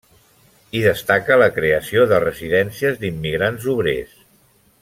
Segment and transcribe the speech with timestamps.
[0.77, 4.21] Hi destaca la creació de residències d'immigrants obrers.